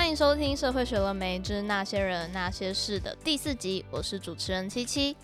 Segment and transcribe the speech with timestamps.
[0.00, 5.14] 欢迎收听《社会学了没之那些人那些事》的第四集，我是主持人七七。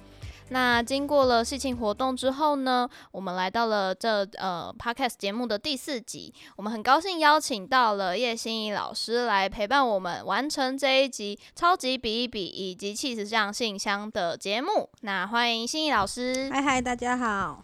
[0.50, 6.32] 那经过了系庆活动之后呢，我们来到了这呃 Podcast 节目的第四集。
[6.56, 14.90] 我们很高兴邀请到了叶欣怡老师来陪伴我们完成这一集超级比一比以及气质上信箱的节目。
[15.00, 16.50] 那欢迎欣怡老师。
[16.52, 17.62] 嗨嗨，大家好。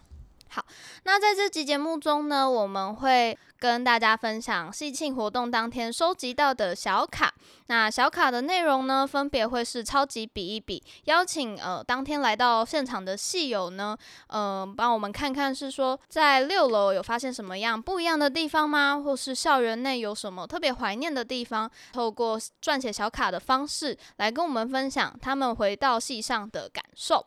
[0.49, 0.63] 好，
[1.03, 7.33] 那在这集节目中呢，我们会跟大家分享戏庆活动当天收集到的小卡。
[7.67, 19.01] 那小卡的内容呢，分别会是超级比一比，邀请呃当天来到现场的戏友呢，嗯、呃，帮我们看看是说在六楼有发现什么样不一样的地方吗？
[19.01, 21.71] 或是校园内有什么特别怀念的地方？
[21.93, 27.25] 透过撰写小卡的方式来跟我们分享他们回到戏上的感受。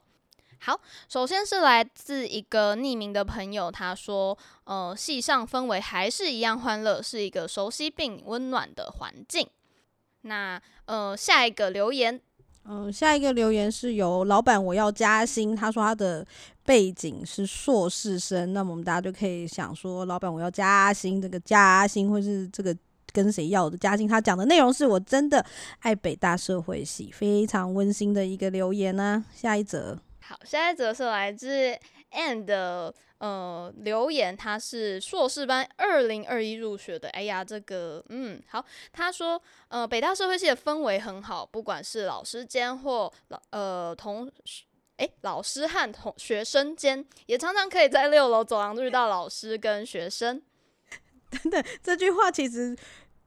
[0.59, 4.37] 好，首先是来自一个匿名的朋友，他说
[4.67, 9.49] ：“呃，戏上氛围还是一样欢乐，是一个熟悉并温暖的环境。”
[10.23, 12.21] 那呃，下一个留言，
[12.65, 16.27] 嗯、下一个留言是由老板我要加薪，他说他的
[16.65, 22.77] 背景是硕士生，那么我们大家就可以想说，老板我要加薪，这个加薪或是这个
[23.13, 24.09] 跟谁要的加薪？
[24.09, 25.47] 他讲的内容是我真的
[25.79, 29.97] 爱北大社会系，非常温馨的一个留言呢、下一则。
[30.29, 31.79] 好，下一则是来自
[32.11, 37.09] And 的呃留言，他是硕士班二零二一入学的。
[37.11, 44.29] 哎呀，这个嗯好，他说呃北大社会系的氛围很好，不管是老师间或老呃同
[44.97, 50.43] 哎老师和同学生间，也常常可以在六楼走廊遇到老师跟学生。
[51.31, 52.77] 等等，这句话其实。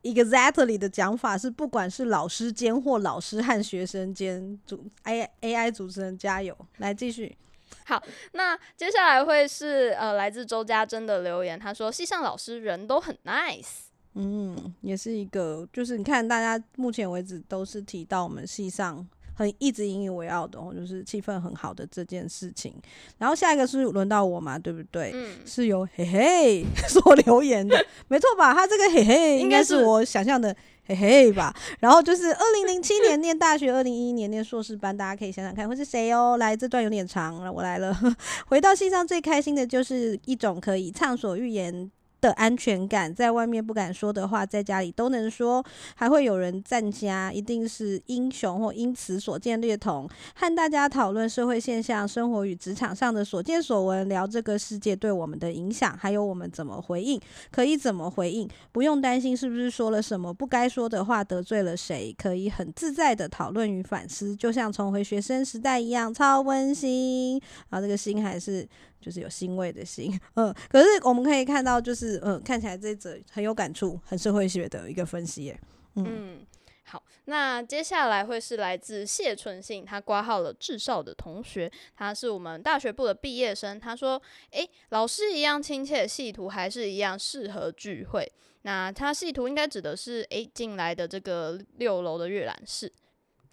[0.02, 7.36] Exactly 的讲法是，不管是老师间或老师和学生间，主 A AI 主持人加油，来继续。
[7.84, 19.06] 好，那接下来会是呃来自周家珍的留言，他说系上老师人都很 nice，嗯，也是一个，就是你看大家目前为止都是提到我们系上。
[19.40, 22.74] 很一直引以为傲的哦，就是气氛很好的这件事情。
[23.16, 25.12] 然后下一个是轮到我嘛，对不对？
[25.14, 28.52] 嗯，是由嘿嘿 所留言的，没错吧？
[28.52, 30.54] 他这个嘿嘿应该是我想象的
[30.86, 31.54] 嘿嘿吧。
[31.78, 36.36] 然后就是二零零七年念大学，二零一一年念硕士班，大家可以想想看会是谁哦。
[36.36, 37.98] 来，这段有点长，我来了。
[38.46, 45.64] 回到戏上最开心的就是一种可以畅所欲言的安全感，在外面不敢说的话，在家里都能说，
[45.94, 57.20] 还会有人赞家，一定是英雄或因此所见略同，和大家讨论社会现象、生活与职场上的所见所闻，聊这个世界对我们的影响，还有我们怎么回应，
[57.50, 67.40] 可以怎么回应，不用担心是不是说了什么不该说的话，得罪了谁，可以很自在的讨论与反思，就像重回学生时代一样，超温馨。
[67.68, 68.68] 然后这个心还是。
[69.00, 75.60] 就是有欣慰的心，嗯，可是我们可以看到，就是嗯，看起来这则很有感触，很社会学的一个分析耶，
[75.94, 76.46] 嗯，嗯，
[76.84, 88.30] 好，那接下来会是来自谢春信，他挂号了智少的同学，他是我们大学部的毕业生，他说，诶，老师一样亲切，系图还是一样适合聚会，
[88.62, 92.92] 那他系图应该指的是诶进来的这个六楼的阅览室，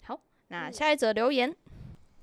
[0.02, 1.56] 好，那下一则留言。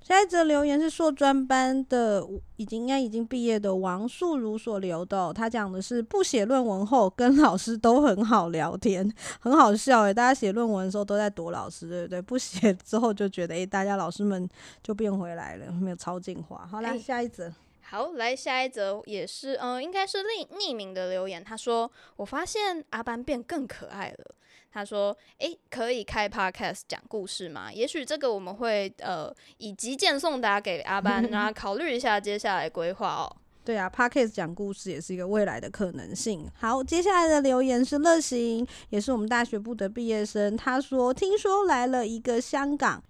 [0.07, 2.23] 下一则留言是硕专班的，
[2.57, 5.33] 已经应该已经毕业的王素如所留的哦。
[5.33, 10.13] 他讲的是不写论文后跟老师都很好聊天，很好笑诶。
[10.13, 12.21] 大家写论文的时候都在躲老师，对不对？
[12.21, 14.47] 不写之后就觉得，诶，大家老师们
[14.83, 16.67] 就变回来了，没有超进化。
[16.69, 17.51] 好，啦下一则。
[17.95, 21.41] 好，来下一则也是，嗯、呃，应该是匿匿名的留言。
[21.41, 24.35] 他说：“我发现阿班变更可爱了。”
[24.73, 27.71] 他说：“诶，可以开 podcast 讲故事吗？
[27.71, 33.33] 也许这个我们会呃以急件送达给阿班，让他 考虑一下接下来规划哦。
[33.63, 36.45] 对啊，podcast 讲故事也是一个未来的可能性。
[36.59, 40.57] 好，接下来的留言是乐行，也是我们大学部的毕业生。
[40.57, 43.01] 他说：听说来了一个香港。”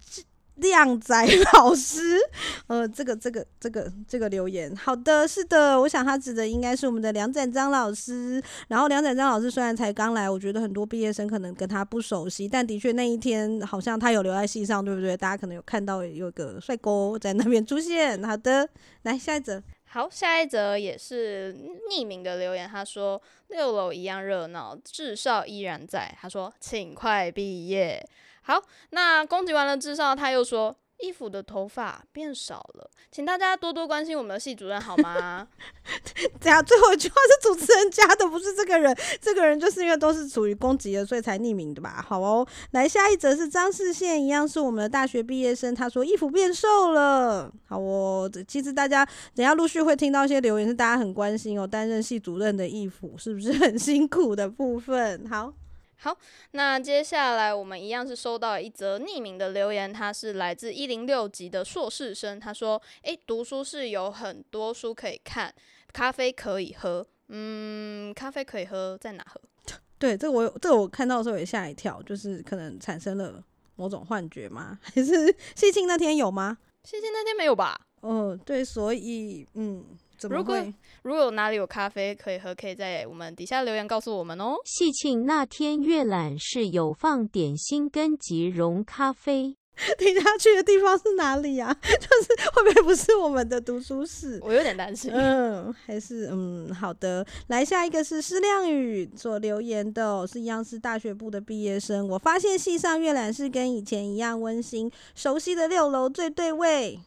[0.56, 1.14] 靓仔
[1.52, 2.18] 老师，
[2.66, 8.42] 呃，这个这个这个这个留言，好的，是的，我想他指的应该是我们的梁展章老师。
[8.68, 15.16] 然后梁展章老师虽然才刚来，我觉得很多毕业生可能跟他不熟悉，但的确那一天好像他有留在系上，对不对？
[15.16, 18.22] 大家可能有看到有个帅哥在那边出现。
[18.24, 18.68] 好的，
[19.02, 19.62] 来下一则。
[19.88, 21.54] 好，下一则也是
[21.90, 26.14] 匿名的留言，他说六楼一样热闹，智少依然在。
[26.20, 28.06] 他说请快毕业。
[28.46, 35.48] 好，那攻击完了智少，他又说衣服的头发变少了，请大家多多关心我们的系主任好吗？
[36.38, 38.96] 等下，最后一句话是主持人加的，不是这个人。
[39.20, 42.00] 这个人就是因为都是属于攻击的，所以才匿名的吧？
[42.06, 47.52] 好哦，来下一则是张世宪，一样是我们的大学毕业生，他说衣服变瘦了。
[47.68, 49.04] 好哦，其实大家
[49.34, 55.28] 等下陆续会听到一些留言，是大家很关心哦，担任系主任的衣服是不是很辛苦的部分？
[55.28, 55.52] 好。
[55.98, 56.16] 好，
[56.52, 65.52] 那接下来我们一样是收到一则匿名的留言，他是来自一零六级的硕士生，他说：“诶，读书是有很多书可以看，
[65.92, 69.40] 咖啡可以喝，嗯，咖啡可以喝，在哪喝？”
[69.98, 73.42] 对，这个我这个我看到的时候也吓一跳，就是可能产生了
[73.76, 74.78] 某种幻觉吗？
[74.84, 76.58] 还是谢庆那天有吗？
[76.84, 77.80] 谢庆那天没有吧？
[78.02, 79.84] 哦，对，所以嗯。
[80.22, 80.56] 如果
[81.02, 84.54] 如果哪里有咖啡可以喝，可以在我们底下留言告诉我们哦。
[84.64, 89.56] 喜庆那天阅览室有放点心跟即溶咖啡，
[89.98, 91.76] 听下去的地方是哪里呀、啊？
[91.82, 94.40] 就是会不会不是我们的读书室？
[94.42, 95.12] 我有点担心。
[95.12, 97.24] 嗯，还是嗯，好的。
[97.48, 102.08] 来，下一个是施亮宇所留言的、哦，是一样是大学部的毕业生。
[102.08, 106.98] 我发现系上阅览室跟以前一样温馨，熟悉的六楼最对味。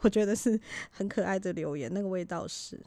[0.00, 0.58] 我觉得是
[0.90, 2.80] 很可爱的留言，那个味道是。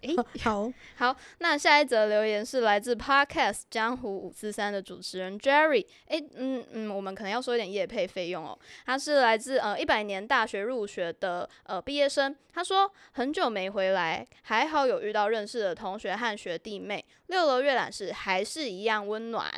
[0.00, 5.86] 诶、 欸，好 好，那下一则留言是来自 Podcast 江湖五四三的主持人 Jerry。
[6.06, 8.58] 诶、欸，嗯嗯，我们可能要说一点业配费用哦。
[8.84, 12.34] 他是来自呃一百年大学入学的呃毕业生。
[12.52, 17.04] 他说很久没回来，还好有遇到认识的同学和学弟妹。
[17.28, 19.48] 六楼阅览室还是一样温暖。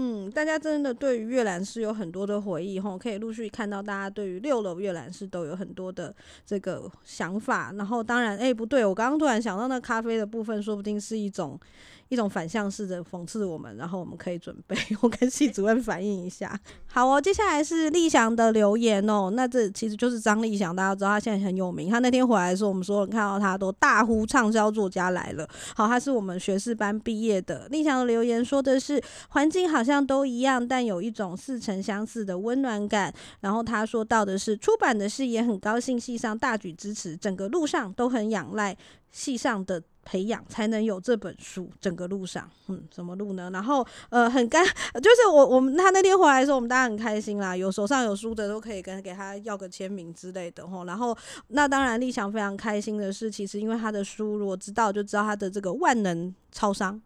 [0.00, 6.14] 嗯，大家真的对于阅览室有很多的回忆吼，可以陆续看到大家对于六楼阅览室都有很多的
[6.46, 7.72] 这个想法。
[7.76, 11.58] 然后当然，哎、不对，我刚刚突然想到那咖啡的部分，说不定是一种。
[12.08, 16.58] 一种反向式的讽刺我们，然后我们可以准备， 我跟系主任反映一下。
[16.86, 19.30] 好哦，接下来是立翔的留言哦。
[19.34, 21.90] 那这其实就是张立翔，大家知道他现在很有名。
[21.90, 25.48] 他那天回来的时候，我们所有人看到他都大呼畅销作家来了。
[25.76, 27.68] 好，他是我们学士班毕业的。
[27.68, 33.12] 立翔的留言说的是环境好像都一样，但有一种似曾相似的温暖感。
[33.40, 38.76] 然后他说到的是出版的事也很高兴，系上大举支持，整个路上都很仰赖
[39.12, 39.82] 系上的。
[40.08, 43.50] 培养才能有这本书，整个路上，嗯，什么路呢？
[43.52, 44.64] 然后，呃，很干，
[45.02, 50.86] 就是我我们他那天回来的时候，我们大家很开心啦，有手上有书的都可以跟给他要个签名之类的吼。
[50.86, 51.14] 然后，
[51.48, 56.98] 那当然，立翔非常开心的是，其实因为他的书，如果知道就知道他的这个万能超商。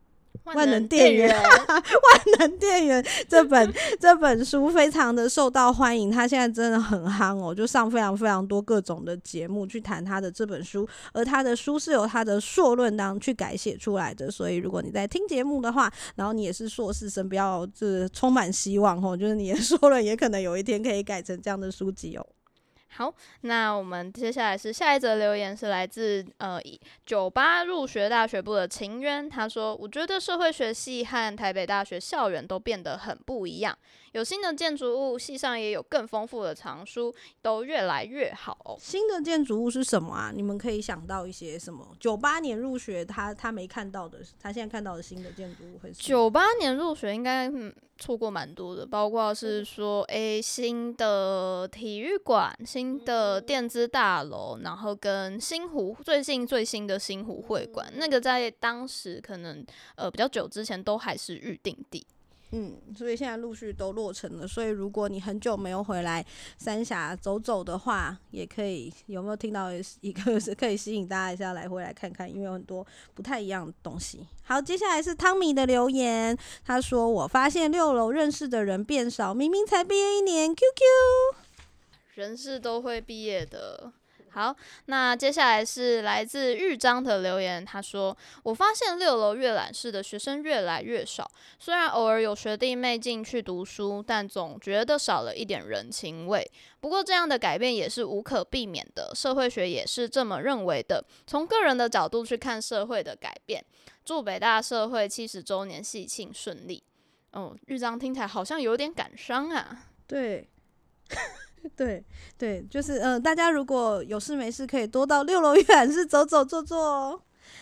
[0.45, 22.27] 万能电源，万能电源这本 这本书非常的受到欢迎，他现在真的很夯哦，就上非常非常多各种的节目去谈他的这本书，而他的书是由他的硕论当去改写出来的，所以如果你在听节目的话，然后你也是硕士生，不要这充满希望哦，就是你的硕论也可能有一天可以改成这样的书籍哦。
[22.95, 26.61] 好，那我们接下来是下一则留言，是来自呃
[27.07, 33.77] 九八入学大学部的秦渊，他说：“我觉得社会学系和台北大学校园都变得很不一样。”
[34.13, 38.77] 有新的建筑物，系上也有更丰富的藏书，都越来越好哦。
[38.79, 40.31] 新的建筑物是什么啊？
[40.35, 41.97] 你们可以想到一些什么？
[41.99, 46.03] 九八年入学，他他没看到的，他现在看到的新的建筑物会是？
[46.03, 59.65] 九八年入学应该嗯错过蛮多的，包括是说诶、欸、新的体育馆、新的电子大楼，然后跟新湖最近最新的新湖会馆，那个在当时可能
[59.95, 62.07] 呃比较久之前都还是预定地。
[62.55, 64.47] 嗯，所以现在陆续都落成了。
[64.47, 66.23] 所以如果你很久没有回来
[66.59, 69.71] 三峡走走的话，也可以有没有听到
[70.03, 74.27] 一个是可以吸引大家一下来回来看看，因为有很多不太一样的东西。
[74.45, 80.83] 好，接下来是汤米的留言，他说：“我发现六楼认识的人变少，明明才毕业一年，QQ，
[82.17, 83.95] 人是都会毕业的。”
[84.35, 87.63] 好，那接下来是来自豫章的留言。
[87.63, 96.51] 他说：“我发现六楼阅览室的学生越来越少，虽然偶尔有学弟妹进去读书，但总觉得少了一点人情味。
[96.81, 101.05] 不过这样的改变也是无可避免的，社会学也是这么认为的。
[101.27, 103.63] 从个人的角度去看社会的改变。
[104.05, 106.83] 祝北大社会七十周年喜庆顺利。”
[107.33, 109.87] 哦，豫章听起来好像有点感伤啊。
[110.07, 110.49] 对。
[111.77, 112.05] 对
[112.39, 117.21] 对，就是嗯、呃，大家如果有事没事，可以多到六楼阅览室走走坐坐哦。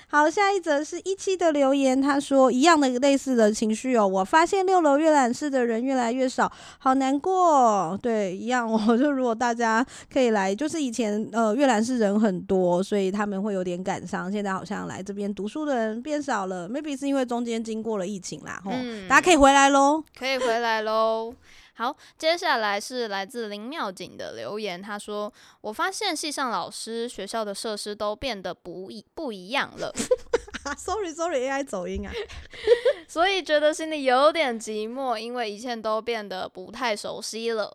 [0.09, 4.07] 好，下一则是一期的留言，他说一样的类似的情绪哦。
[4.07, 7.97] 我发现六楼阅览室的人越来越少，好难过。
[8.03, 8.79] 对，一样哦。
[8.99, 14.31] 就如果大家可以来，就是以前呃阅览室人很多，所以他们会有点感伤。
[14.31, 18.61] 现在好像来这边读书的人变少了，maybe 是因为中间经过了疫情啦。
[18.65, 21.33] 吼、嗯，大家可以回来喽，可以回来喽。
[21.81, 24.83] 好，接下来是来自林妙景的留言。
[24.83, 25.33] 他说
[25.63, 29.91] ：“我发现系上老师、学校的设施都变得不一不一样了。
[30.77, 32.13] ”Sorry Sorry，AI 走音啊，
[33.09, 37.75] 所以觉得心里有点寂寞，因为一切都变得不太熟悉了。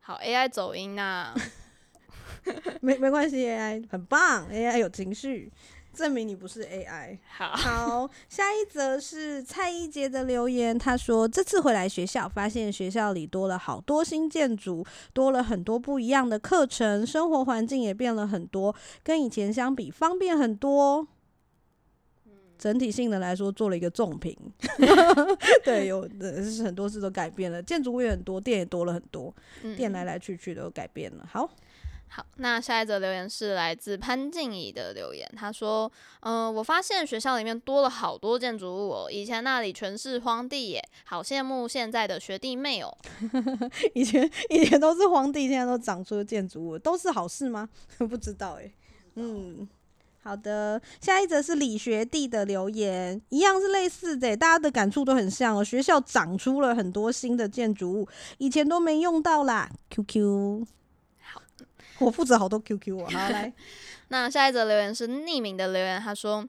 [0.00, 1.32] 好，AI 走音啊，
[2.82, 5.52] 没没关系，AI 很棒，AI 有情绪。
[5.98, 7.18] 证明你不是 AI。
[7.28, 21.08] 好，好，下一则是蔡一杰的留言，他说这次回来学校，发现学校里多了好多新建筑，多了很多不一样的课程，生活环境也变了很多，跟以前相比方便很多。
[22.56, 24.36] 整体性的来说，做了一个重评。
[25.64, 31.24] 对，有的是很多事都改变了，建筑物也很多，店也多了很多，嗯、店来来去去都改变了。
[31.30, 31.48] 好，
[32.10, 42.96] 好，那下一则留言是来自潘静怡的留言，他说：“嗯、呃，我发现学校里面多了好多建筑物哦，以前那里全是荒地耶，好羡慕现在的学弟妹哦。
[43.94, 47.68] 以前以前都是荒地，现在都长出了建筑物，都是好事吗？
[47.98, 48.72] 不知道哎，
[49.14, 49.68] 嗯。”
[50.20, 55.64] 好的，下一则是李学弟的留言，一样是类似的，大家的感触都很像哦。
[55.64, 59.70] 学校长出了很多新的建筑物，以前都没用到啦。
[59.88, 60.66] QQ，好，
[61.98, 63.06] 我负责好多 QQ 哦。
[63.10, 63.52] 好， 来，
[64.08, 66.46] 那下一则留言是匿名的留言，他说。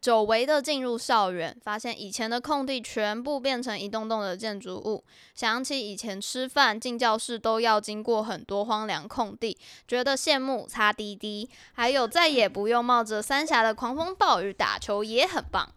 [0.00, 5.02] 久违的进入校园，发现以前的空地全部变成一栋栋的建筑物。
[5.34, 10.68] 想起以前吃饭进教室都要经过很多荒凉空地，觉得羡慕。
[10.68, 15.68] 擦滴滴，还有再也不用冒着三峡的狂风暴雨打球也很棒。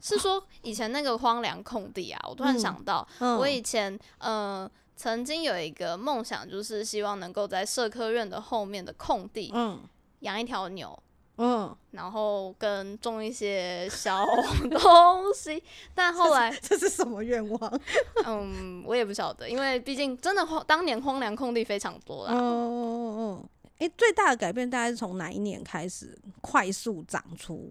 [0.00, 4.68] 是说以前那个荒凉空地啊，我突然想到，嗯嗯、我以前呃
[5.00, 9.80] 曾经有一个梦想，就是希望能够在社科院的后面的空地，嗯，
[10.18, 11.02] 养一条牛。
[11.38, 14.26] 嗯，然后跟种一些小
[14.70, 15.62] 东西，
[15.94, 17.80] 但后来这是，什么愿望？
[18.26, 22.34] 嗯，我也不晓得，因为毕竟真的荒当年荒凉空地非常多啦。
[22.34, 22.84] 哦哦
[23.16, 23.44] 哦，
[23.78, 27.70] 诶，最大的改变大概是从哪一年开始快速长出？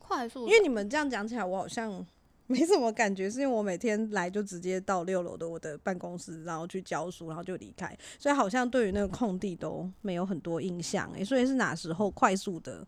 [0.00, 2.04] 快速，因为你们这样讲起来，我好像。
[2.50, 11.10] 没什么感觉，是因为我每天来就直接到六楼的我的办公室，然后去教书，然后就离开，所以好像对于那个空地都没有很多印象。
[11.12, 12.86] 诶，所以是哪时候快速的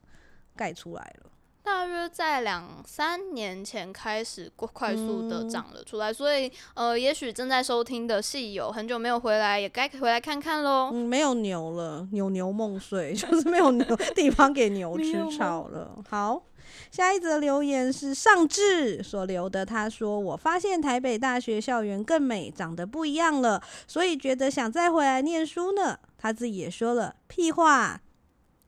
[0.57, 1.31] 盖出来了？
[1.62, 10.90] 大约在两三年前开始快速的长了出来，嗯、所以呃，也许正在收听的戏友很久没有回来，也该回来看看喽。
[10.90, 16.02] 嗯，没有牛了，牛牛梦碎， 就是没有牛地方给牛吃草了。
[16.09, 16.43] 好。
[16.91, 28.00] 下一则留言是尚志所留的，他说：“我发现台北大学校园更美，长得不一样了，所以觉得想再回来念书呢。”他自己也说了屁话，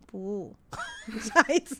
[0.07, 0.55] 不。
[1.21, 1.77] 下一则，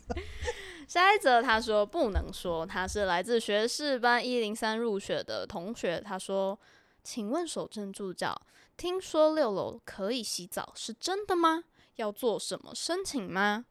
[0.87, 5.99] 下一则他说不能说，他是来自学士班一零三入学的同学。
[5.99, 6.59] 他说
[7.03, 8.39] ：“请问守正助教，
[8.75, 11.63] 听说六楼可以洗澡，是真的吗？
[11.95, 13.65] 要做什么申请吗？”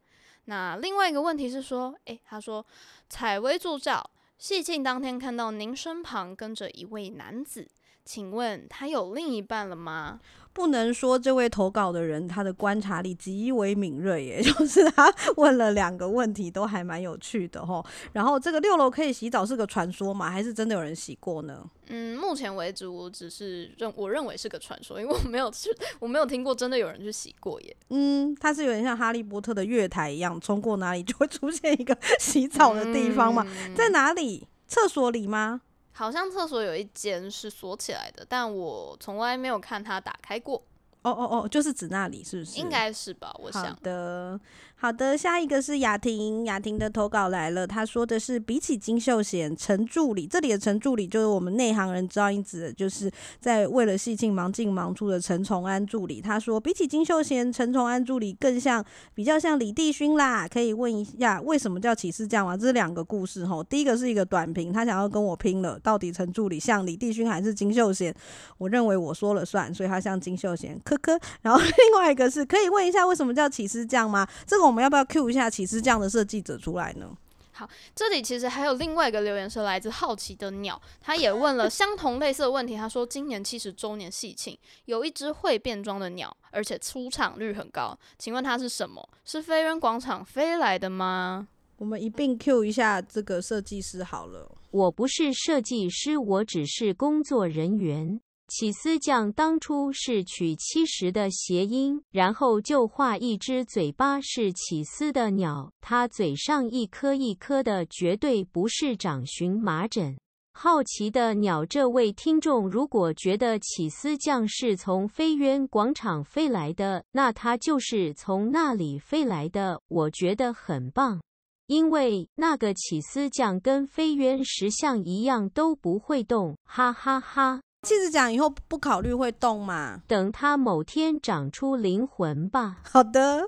[0.45, 2.65] 那另外一个问题是说，诶，他说，
[3.09, 4.03] 采薇助教，
[4.37, 7.67] 戏庆当天看到您身旁跟着一位男子，
[8.05, 10.19] 请问他有另一半了吗？
[10.51, 17.83] 不能说这位投稿的人他的观察力极为敏锐，耶， 就是他问了两个问题都还蛮有趣的吼。
[18.11, 20.29] 然后这个六楼可以洗澡是个传说吗？
[20.29, 21.67] 还是真的有人洗过呢？
[21.87, 25.69] 嗯，目前为止我只是认我认为是个传说，因为我没有去，
[25.99, 27.75] 我没有听过真的有人去洗过耶。
[27.89, 33.43] 嗯，它是有点像哈利波特的月台一样，冲过哪里就会出现一个 洗澡的地方嘛？
[33.65, 34.47] 嗯、在哪里？
[34.67, 35.61] 厕所里吗？
[35.93, 40.61] 好像厕所有一间是锁起来的，但我从来没有看它打开过。
[41.03, 42.59] 哦哦哦，就是指那里是不是？
[42.59, 43.65] 应该是吧，我想。
[43.65, 44.39] 好的。
[44.83, 47.65] 好的，下一个是雅婷，雅婷的投稿来了。
[47.65, 53.09] 她说的是，比起金秀贤、陈助理，这里的陈助理就是我们内行人知道，因子就是
[53.39, 56.19] 在为了戏庆忙进忙出的陈崇安助理。
[56.19, 60.45] 他说，比起金秀贤、陈崇安助理，更像比较像李帝勋啦。
[60.49, 62.57] 可以问一下，为什么叫起司酱吗？
[62.57, 63.63] 这是两个故事齁。
[63.63, 68.13] 第一个是一个短评，他想要跟我拼了，到底陈助理像李帝勋还是金秀贤？
[68.57, 71.17] 我认为我说了算，所以他像金秀贤，科科。
[71.41, 74.27] 然后 另外一个是可以问一下，为什么叫起司酱吗？
[74.45, 74.72] 这个我。
[74.73, 77.15] 我们要不要 Q 一下起司酱的设计者出来呢？
[77.51, 82.75] 好，这里其实还有另外一个留言是来自好奇的鸟，他也问了相同类似的问题。
[82.75, 89.07] 他说，今年七十周年喜庆，有一只会变装的鸟，而且出场率很高，请问它是什么？
[89.23, 91.47] 是飞人广场飞来的吗？
[91.77, 94.49] 我们一并 Q 一下这个设计师好了。
[94.71, 98.19] 我不是设计师，我只是工作人员。
[98.49, 110.17] 起司酱当初是取七十的谐音，然后就画一只嘴巴是起司的鸟，它嘴上一颗一颗的，绝对不是长荨麻疹。
[110.51, 121.19] 好奇的鸟，这位听众如果觉得起司酱是从飞鸢广场飞来的，那它就是从那里飞来的，我觉得很棒，
[121.65, 127.61] 因为那个起司酱跟飞鸢石像一样都不会动，哈哈哈。
[127.83, 130.01] 起司酱以后不考虑会动嘛？
[130.07, 132.77] 等他某天长出灵魂吧。
[132.83, 133.47] 好的，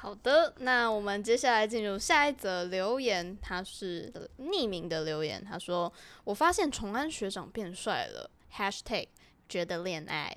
[0.00, 5.92] 好的，那我们接下来进入下一则留言，他是匿名的留言，他说
[6.24, 9.06] ：“我发现崇安学长变帅了。” #hashtag
[9.48, 10.34] 觉得恋爱，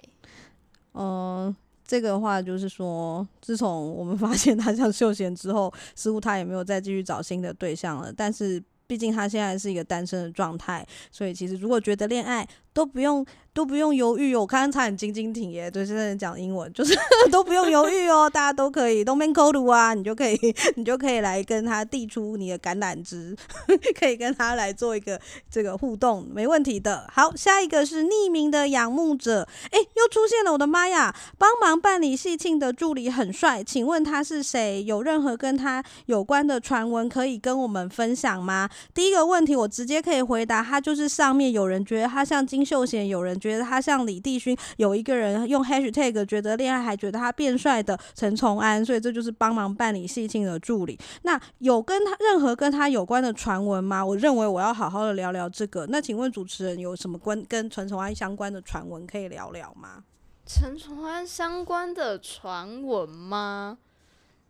[0.93, 1.55] 嗯，
[1.85, 8.11] 这个话就是说，自从我们发现他像秀贤之后， 似乎他也没有再继续找新的对象了。
[8.11, 12.45] 但是，毕竟他现在是一个单身的状态，所以其实如果觉得恋爱，
[12.79, 16.97] 都不用都不用犹豫哦，我刚刚差点晶晶挺耶，对，现在讲英文就是
[17.29, 20.39] 都不用犹豫哦，大家都可以，都没扣度啊，你就可以
[20.77, 23.35] 你就可以来跟他递出你的橄榄枝，
[23.99, 25.19] 可以跟他来做一个
[25.51, 27.05] 这个互动，没问题的。
[27.11, 31.13] 好，下一个是匿名的仰慕者，哎，又出现了，我的妈呀！
[31.37, 34.81] 帮忙办理喜庆的助理很帅，请问他是谁？
[34.85, 38.69] 有任何跟他有关的传闻可以跟我们分享吗？
[38.93, 42.59] 第一个问题我直接可以回答，他就是上面有人觉得他像金。
[42.69, 50.95] 秀贤有人觉得他像李帝勋，有一个人用 hashtag 觉得恋爱，还觉得他变帅的陈崇安，所以这就是帮忙办理戏庆的助理。
[51.23, 54.05] 那有跟他任何跟他有关的传闻吗？
[54.05, 55.87] 我认为我要好好的聊聊这个。
[55.87, 60.03] 那请问主持人有什么关跟陈崇安相关的传闻可以聊聊吗？
[60.45, 63.79] 陈崇安相关的传闻吗？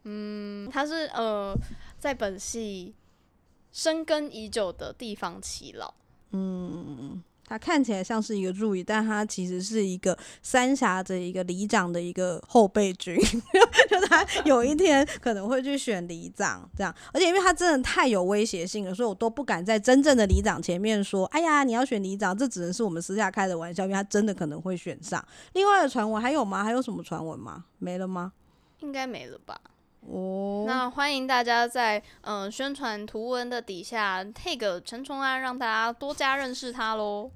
[0.03, 1.55] 嗯，他是呃
[1.97, 2.93] 在本系
[3.71, 5.93] 深耕已久的地方耆老。
[6.31, 7.23] 嗯。
[7.49, 13.17] 他看起来像是一个助理，但他其实是一个三峡的一个里长的一个后备军，
[13.89, 25.25] 就他有一天可能会去选里长这样，而且因为他真的太有威胁性了，所以我都不敢在真正的里长前面说，哎呀，你要选里长，这只能是我们私下开的玩笑，因为他真的可能会选上。
[25.53, 26.63] 另外的传闻还有吗？
[26.63, 27.65] 还有什么传闻吗？
[27.79, 28.31] 没了吗？
[28.81, 29.59] 应该没了吧。
[30.01, 37.29] 哦，那欢迎大家在嗯、呃、宣传图文的底下 tag 陈崇安，让大家多加认识他喽。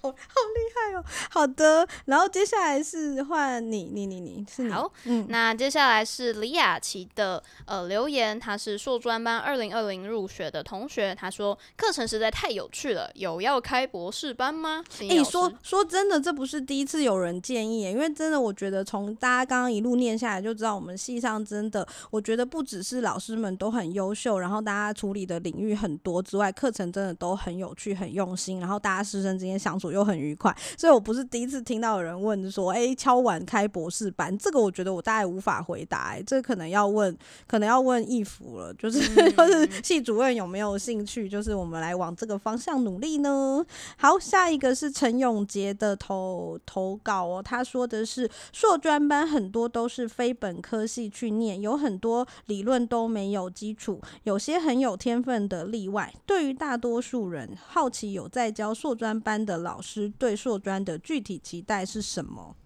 [0.00, 1.04] 好，好厉害哦！
[1.28, 14.84] 好的，然后接下来是换你，你，你，你是你好，嗯，那接下来是李雅琪的呃留言，他是硕专班二零二零入学的同学，他说课程实在太有趣了，有要开博士班吗？
[15.00, 29.87] 哎、欸，说说真的，这不是第一次有人建议，因为真的，我觉得从大家刚刚一路念下来就知道，我们系上真的，我觉得不只是老师们都很优秀，然后大家处理的领域很多之外，课程真的都很有趣、很用心，然后大家师生之间相处。
[29.90, 41.28] 又很愉快，所以我不是第一次听到有人问说：“哎、欸，敲碗开博士班？”这个我觉得我大概无法回答、这可能要问，可能要问义府了，就是、 嗯、就是系主任有没有兴趣？
[41.28, 43.64] 就是我们来往这个方向努力呢。
[43.96, 56.12] 好，下一个是陈永杰的投投稿哦，他说的是硕专班很多都是非本科系去念，有很多理论都没有基础，有些很有天分的例外。
[56.26, 59.77] 对于大多数人，好奇有在教硕专班的老。
[59.78, 62.56] 老师对硕专的具体期待是什么？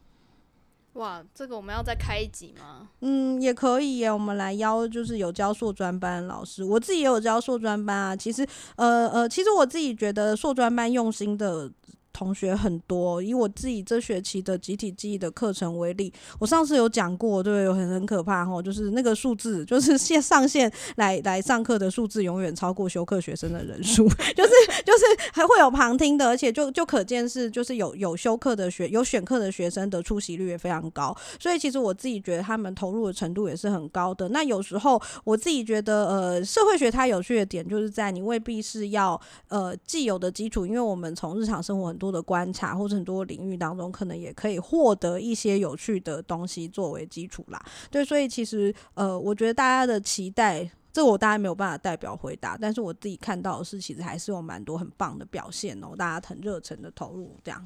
[0.95, 2.89] 哇，这个我们要再开一集吗？
[3.01, 4.11] 嗯，也可以耶。
[4.11, 8.17] 我们来邀就是有教硕专班的老师，我自己也有教硕专班啊。
[8.17, 11.71] 其实，呃呃，其实我自己觉得硕专班用心的。
[12.13, 24.51] 同学很多，以我自己这学期的集体记忆的课程为例，我上次有讲过，对，很很可怕哈，就是那个数字，就是 线上线来来上课的数字永远超过修课学生的人数， 就是
[24.85, 34.29] 就是还会有旁听的，而且就就可见是就是有有修课的学有选课的学生的出席率也非常高，所以其实我自己觉得他们投入的程度也是很高的。
[34.29, 47.65] 那有时候我自己觉得，呃，社会学它有趣的点就是在你未必是要呃既有的基础，因为我们从日常生活很多的观察或者很多领域当中，可能也可以获得一些有趣的东西作为基础啦。
[47.93, 57.65] 对，所以其实呃，我觉得大家的期待，这我当然没有办法代表回答，但是我自己看到的是，其实还是有蛮多很棒的表现哦，大家很热忱的投入，这样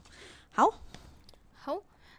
[0.51, 0.70] 好
[1.55, 1.79] 好。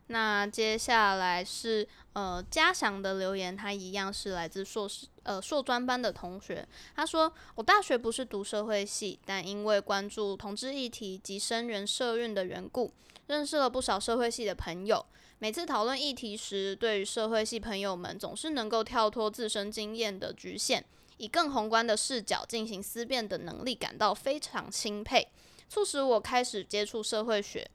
[0.10, 6.66] 那接下来是呃嘉祥的留言，他一样是来自硕士呃硕专班的同学。
[6.96, 12.94] 他说：“我大学不是读社会系，但因为关注同志议题及生源社运的缘故，
[13.28, 15.06] 认识了不少社会系的朋友。
[15.40, 20.84] 每次讨论议题时，对于社会系朋友们总是能够跳脱自身经验的局限，
[21.18, 25.28] 以更宏观的视角进行思辨的能力，感到非常钦佩，
[25.68, 27.70] 促使我开始接触社会学。”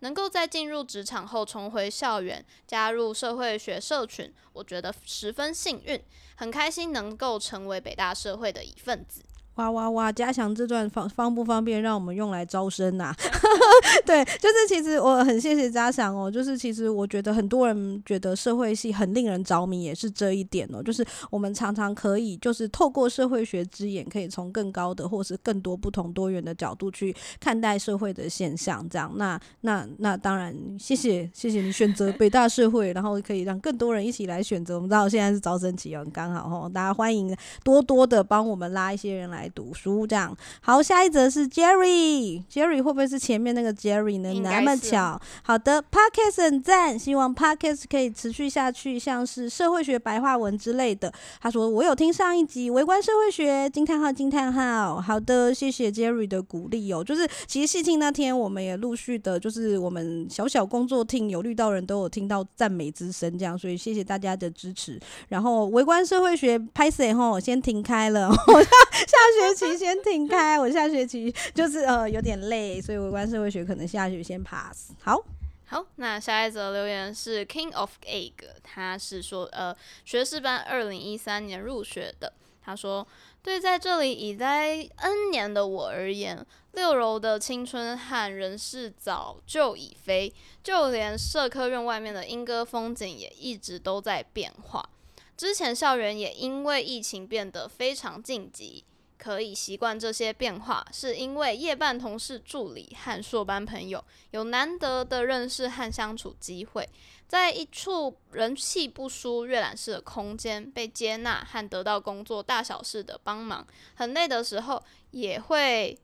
[0.00, 6.02] 能够在进入职场后重回校园，加入社会学社群，我觉得十分幸运，
[6.36, 9.22] 很开心能够成为北大社会的一份子。
[9.58, 10.12] 哇哇哇！
[10.12, 13.16] 加强这段方方不方便让我们用来招生呐、啊？
[14.06, 16.30] 对，就是其实我很谢谢嘉祥哦。
[16.30, 20.80] 就是其实我觉得很多人觉得社会系很令人着迷，也是这一点哦。
[20.80, 28.88] 就是我们常常可以就是透过社会学之眼，可以从更高的或是更多不同多元的角度去看待社会的现象。
[28.88, 34.76] 这样，那那那当然，谢谢谢谢你选择北大社会，然后可以让更多人一起来选择。
[34.76, 39.47] 我们知道现在是招生期哦，刚好哦，大家欢迎多多的帮我们拉一些人来。
[39.48, 44.32] 读书这样好，下一则是 Jerry，Jerry 会不会是前面那个 Jerry 呢？
[44.42, 51.12] 那么巧，好的，Podcast 很赞，希望 Podcast 可以持续下去，像是社会学白话文之类的。
[51.40, 55.00] 他说我有听上一集围观社会学，惊叹号惊叹号。
[55.00, 57.02] 好的，谢谢 Jerry 的鼓励哦。
[57.02, 64.98] 就是其实细庆那天我们也陆续的，就是我们小小工作厅有绿道人都有听到赞美之声，这样，所以谢谢大家的支持。
[65.28, 74.90] 然后围观社会学拍摄后先停开了， 下学期先停开，我下学期就是呃有点累，所以微观社会学可能下学期先 pass。
[75.00, 75.22] 好，
[75.66, 79.74] 好，那下一则留言是 King of Egg，他是说呃
[80.04, 83.06] 学士班二零一三年入学的，他说
[83.42, 94.88] 对在这里已待 N 年的我而言，六楼的青春和人事早就已非，就连社科院外面的莺歌风景也一直都在变化。
[95.36, 98.84] 之前校园也因为疫情变得非常紧急。
[99.28, 106.88] 可以习惯这些变化，是因为夜班同事、助理和硕班朋友有难得的认识和相处机会，
[107.26, 113.66] 在一处人气不输、阅览室的空间被接纳和得到工作大小事的帮忙。
[113.96, 115.98] 很累的时候也会，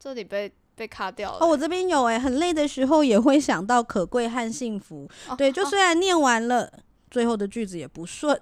[0.00, 1.40] 这里被被卡掉了。
[1.44, 5.06] 哦，我这边有诶，很累的时候也会想到可贵和幸福。
[5.28, 6.64] 哦、对，就虽然念完了。
[6.64, 6.72] 哦
[7.16, 8.38] 最后的句子也不顺，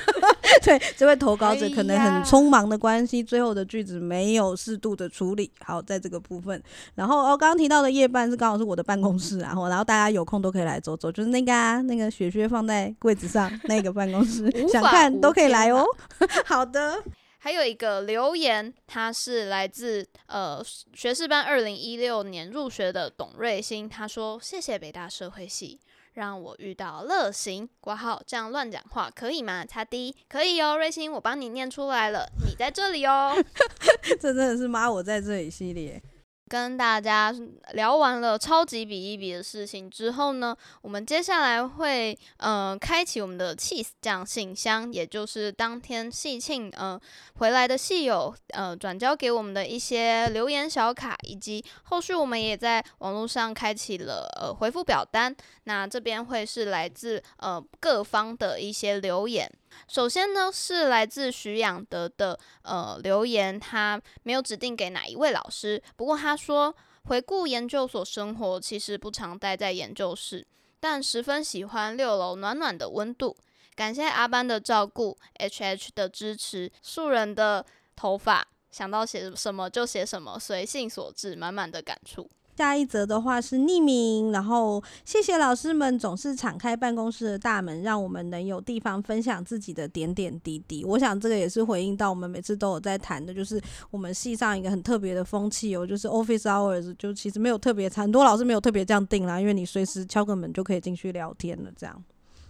[0.64, 6.62] 对， 这位投稿者可能很匆忙的关系，最后的句子没有适度的处理好，在这个部分。
[6.94, 15.84] 然后哦，刚刚提到的夜班是刚好是我的办公室，然后然后大家有空都可以来走走，就是那个啊，那个雪靴放在柜子上那个办公室，想看都可以来哦。
[16.46, 17.04] 好的，
[17.36, 25.78] 还有一个留言，他是来自呃学士班二零一六年入学的董瑞兴，他说谢谢北大社会系。
[26.16, 29.66] 让我遇到乐行挂号，这样乱讲话可以吗？
[29.66, 33.36] 擦滴可以哦，瑞星，我帮你念出来了，你在这里哦。
[34.18, 36.02] 这真的是妈我在这里系列。
[36.48, 37.34] 跟大家
[37.72, 47.00] 聊完了超级比一比的事情之后呢，我们接下来会呃开启我们的 cheese 酱信箱，也就是当天系庆呃
[47.34, 59.50] 回来的戏友呃转交给我们的一些留言小卡，以及后续我们也在网络上开启了呃回复表单，那这边会是来自呃各方的一些留言。
[59.88, 70.46] 首先呢，是来自徐养德的呃留言，他没有指定给哪一位老师，不过他说回顾研究所生活，其实不常待在研究室，
[70.80, 73.36] 但十分喜欢六楼暖暖的温度，
[73.74, 82.28] 感谢阿班的照顾，HH 的支持，素人的头发，想到写什么就写什么，随性所致，满满的感触。
[82.56, 90.82] 下一则的话是匿名，然后谢谢老师们总是敞开办公室的大门，让我们能有地方分享自己的点点滴滴。
[90.82, 102.04] 我想这个也是回应到我们每次都有在谈的，就是我们系上一个很特别的风气哦，就是 office hours，就其实没有特别，很多老师没有特别这样定啦，因为你随时敲个门就可以进去聊天了，这样。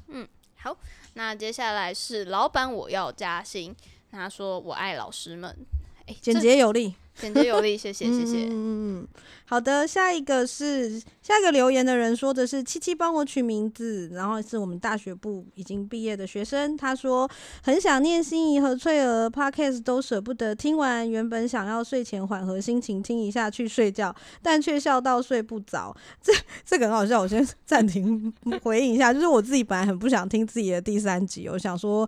[0.07, 0.25] 嗯，
[0.59, 0.77] 好，
[1.14, 3.75] 那接下来是老板我要加薪，
[4.12, 5.57] 他说我爱老师们，
[6.07, 6.95] 哎，简洁有力。
[7.19, 8.45] 简洁有力，谢谢谢谢。
[8.45, 9.09] 嗯嗯，
[9.47, 17.27] 好的，下一个是下一个留言的人说的是七七帮我取名字，然后是我们大学部已经毕业的学生，他说
[17.62, 25.97] 很想念心仪和翠儿，Podcast 都舍不得听完，原本想要睡前缓和心情听一下去睡觉，但却笑到睡不着。
[26.21, 26.35] 这
[26.66, 28.31] 这个很好笑，我先暂停
[28.62, 32.07] 回应一下，就是我自己本来很不想听自己的第三集，我想说。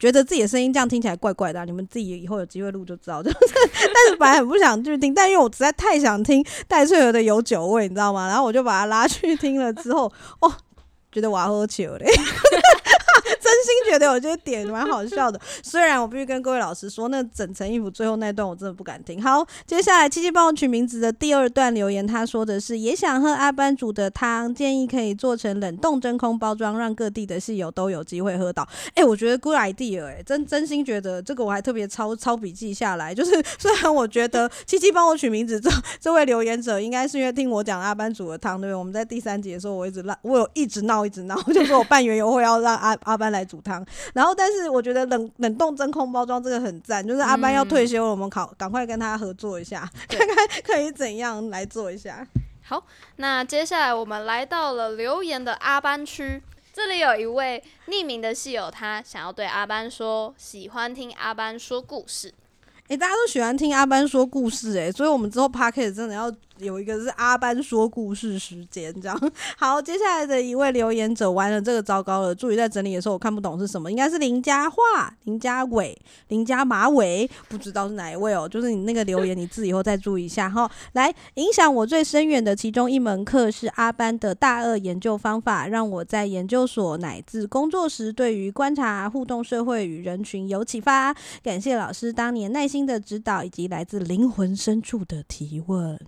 [0.00, 3.22] 觉得自己的声音这样听起来怪怪的，你们自己以后有机会录就知道。
[3.22, 8.26] 就是，但是本来很不想去听，但因为我实在太想听戴翠儿的有酒味，你知道吗？
[8.26, 10.10] 然后我就把他拉去听了之后，
[10.40, 10.50] 哦，
[11.12, 12.06] 觉得我要喝酒嘞。
[13.50, 19.20] 真心觉得有些点蛮好笑的， 虽然我必须跟各位老师说，那整层衣服最后那段我真的不敢听。
[19.20, 28.66] 好，接下来七七帮我取名字的第二段留言，他说的是也想喝阿班煮的汤，建议可以做成冷冻真空包装，让各地的室友都有机会喝到。
[28.94, 33.12] 哎、我觉得 good idea，哎、真真心觉得这个我还特别抄抄笔记下来。
[33.12, 35.68] 就是虽然我觉得七七帮我取名字这
[36.00, 38.74] 这位留言者应该是因为听我讲阿班煮的汤，对不对？
[38.76, 43.39] 我们在第三集的时候，我一直闹，我有一直闹一直闹，就说我办园游会要让阿阿班来。
[43.40, 43.84] 来煮汤。
[44.14, 52.26] 然后，但是我觉得冷冷冻真空包装这个很赞，就是阿班要退休了，我们考赶快跟他合作一下， 看看可以怎样来做一下。
[52.62, 52.84] 好，
[53.16, 56.40] 那接下来我们来到了留言的阿班区，
[56.72, 62.28] 这里有一位匿名的室友，他想要对阿班说，喜欢听阿班说故事。
[62.88, 66.32] 诶、欸，大家都喜欢听阿班说故事，诶，所以我们之后 Podcast 真的要。
[66.60, 69.80] 有一个是阿班说故事时间，这样 好。
[69.80, 72.34] 接下来的一位留言者，完了，这个糟糕了。
[72.34, 74.76] 助理在整理的时候，我看不懂是什么，应该是林家华、
[75.24, 78.48] 林家伟、林家马尾，不知道是哪一位哦。
[78.48, 80.70] 就是你那个留言，你自己以后再注意一下哈。
[80.92, 91.14] 来，影响我最深远的其中一门课是阿班的大二研究方法，让我在研究所乃至工作时，对于观察、互动社会与人群有启发。
[91.42, 95.98] 感谢老师当年耐心的指导，以及来自灵魂深处的提问。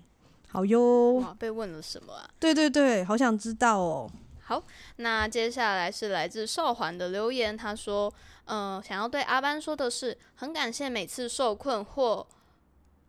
[0.53, 2.29] 好哟，哇，被问了什么啊？
[2.39, 4.11] 对对对，好想知道哦。
[4.45, 4.63] 好，
[4.97, 8.13] 那接下来是来自少环的留言，他说
[8.45, 12.27] ：“嗯、呃，想要对阿班说的是，很感谢每次受困惑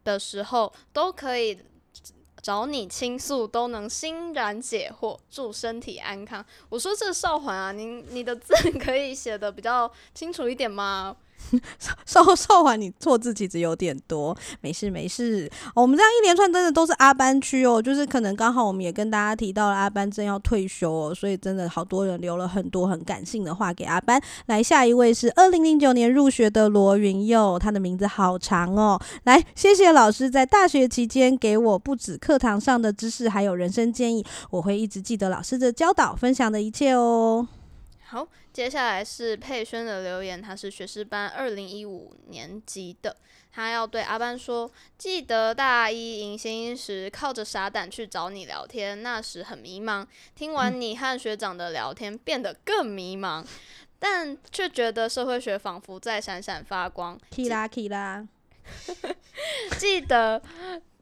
[0.06, 1.60] 的时候都可以
[2.42, 11.18] 找你倾诉，都能欣然解惑，祝身体安康。”我说这少环啊，你你的字可以写的比较清楚一点吗？
[12.06, 15.50] 少少环，你错字其实有点多，没事没事。
[15.76, 24.22] 我们这样一连串真的都是阿班区哦，就是可能刚好我们也跟大家提到了阿班正要退休哦，所以真的好多人留了很多很感性的话给阿班。
[24.48, 29.00] 来，下一位是二零零九年入学的罗云佑，他的名字好长哦。
[29.24, 37.48] 来，谢谢老师在大学期间给我不止课堂上的知识，还有人生建议，我会一直记得老师的教导，分享的一切哦。
[38.06, 43.16] 好，接下来是佩轩的留言，他是学士班二零一五年级的，
[43.52, 50.06] 他要对阿班说：记得大一迎新时，靠着傻胆去找你聊天，那时很迷茫。
[50.36, 53.44] 听完你和学长的聊天，变得更迷茫，
[53.98, 57.20] 但却觉得社会学仿佛在闪闪发光。
[57.32, 58.28] 起啦起啦，
[59.80, 60.42] 记得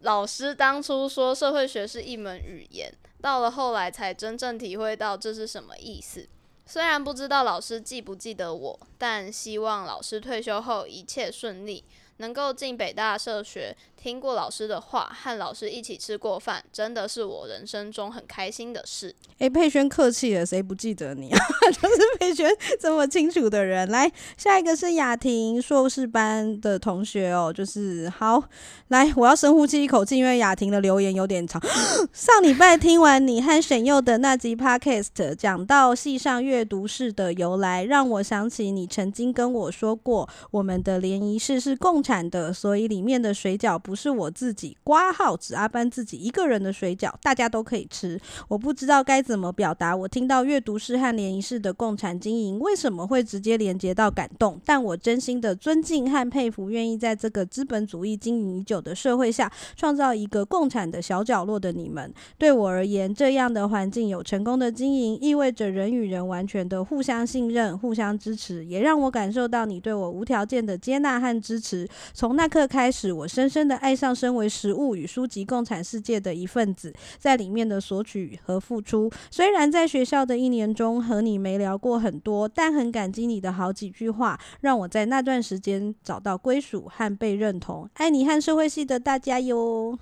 [0.02, 6.30] 老师当初说社会学是一门语言，到了后来才真正体会到这是什么意思。
[6.66, 11.84] 虽然不知道老师记不记得我，但希望老师退休后一切顺利，
[12.18, 13.76] 能够进北大社学。
[14.02, 19.10] 听过老师的话，和老师一起吃过饭，真的是我人生中很开心的事。
[19.38, 21.38] 诶、欸，佩轩客气了，谁不记得你啊？
[21.70, 23.88] 就是佩轩这么清楚的人。
[23.92, 28.44] 来，下一个是雅婷硕士班的同学哦，就是好。
[28.88, 31.62] 来，我要深呼吸一口气，因为雅婷的留言有点长。
[32.12, 43.91] 上礼拜听完你和沈佑的那集 Podcast，讲到戏上阅读室的由来，让我想起你曾经跟我说过，我们的联谊室是共产的，所以里面的水饺不。
[43.92, 48.18] 不是我自己括号指阿班自己一个人的水饺，大家都可以吃。
[48.48, 49.94] 我不知道该怎么表达。
[49.94, 54.58] 我听到阅读室和联谊室的共产经营，为什么会直接连接到感动？
[54.64, 62.14] 但我真心的尊敬和佩服，愿意在这个资本主义经营已久的社会下，创造一个共产的小角落的你们。
[62.38, 71.86] 对我而言，这样的环境有成功的经营，意味着人与人完全的互相信任、互相支持，也让我感受到你对我无条件的接纳和支持。
[72.14, 73.81] 从那刻开始，我深深的。
[73.82, 79.12] 爱上身为食物与书籍共产世界的一份子，在里面的索取和付出。
[79.32, 87.90] 虽然在学校的一年中和你没聊过很多，但很感激你的好几句话，让我在那段时间找到归属和被认同。
[87.96, 89.98] 爱你和社会系的大家哟。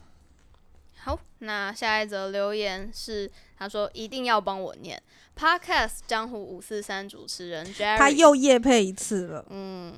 [0.98, 5.02] 好，那下一则留言是，他说一定要帮我念
[5.38, 9.46] Podcast 江湖五四三主持人 Jerry，他又夜配一次了。
[9.50, 9.94] 嗯。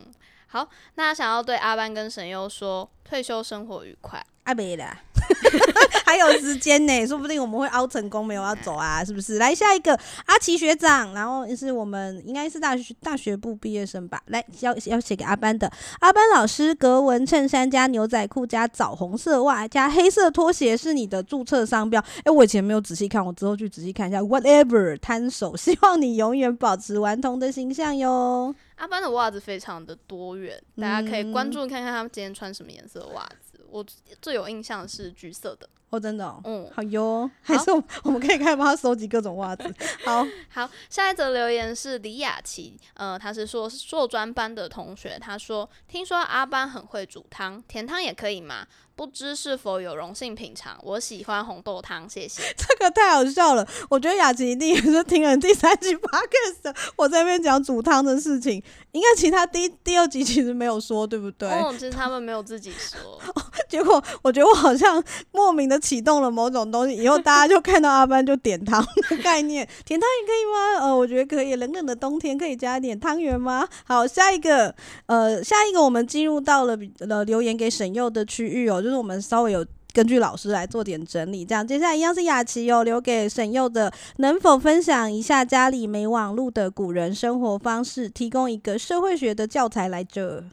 [0.51, 4.21] 好，那想要对阿班跟神佑说，退休生活愉快。
[4.43, 4.99] 阿贝啦，
[6.05, 9.37] 还有时间呢，说不定我们会凹成功，没有要走啊， 是不是？
[9.37, 14.21] 来下一个阿奇学长，然后是我们应该是大学大学部毕业生吧？
[14.27, 22.01] 来要要写给阿班的，阿班老师，格纹衬衫加牛仔裤加枣红色袜加黑色拖鞋是你的注册商标。
[22.01, 24.19] 哎、欸，我以前没有仔细看，我之后去仔细看一下。
[24.21, 28.53] Whatever，摊手，希望你永远保持顽童的形象哟。
[28.75, 33.50] 阿班的袜子非常的多元，大家可以关注看看他们今天穿什么颜色的袜子。
[33.71, 33.85] 嗯、我
[34.21, 37.69] 最有印象是橘色的哦，真的、哦，嗯，好哟，还是
[38.03, 39.63] 我们可以开始帮他收集各种袜子。
[40.05, 48.65] 好 好，下一则留言是李雅琪，呃，他是说硕专班的同学，他说听说阿班很会煮汤，甜汤也可以吗？
[49.01, 50.77] 不知是否有荣幸品尝？
[50.83, 52.43] 我喜欢红豆汤，谢谢。
[52.55, 58.61] 这个太好笑了，我觉得雅琪一定也是听了第三集 podcast，我在那边讲煮汤的事情，
[58.91, 61.49] 应该其他第第二集其实没有说，对不对？
[61.49, 63.19] 哦， 其实他们没有自己说。
[63.67, 70.85] 结果我觉得我好像莫名的启动了某种东西，以后大家就看到阿班就点汤的概念，甜汤也可以吗？
[70.85, 71.55] 呃，我觉得可以。
[71.55, 73.67] 冷冷的冬天可以加一点汤圆吗？
[73.83, 74.75] 好，下一个，
[75.07, 76.77] 呃，下一个我们进入到了
[77.09, 79.65] 呃留言给沈佑的区域哦，就是我们稍微有。
[79.93, 90.45] 根据老师来做点整理，这样接下来一样是雅琪哦，留给沈佑的，能否分享一下家里没网络的古人生活方式，提供一个社会学的教材来着？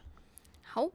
[0.61, 0.89] 好。